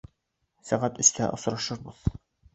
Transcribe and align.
Сәғәт 0.69 0.97
өстә 1.05 1.29
осрашырбыҙ 1.37 2.03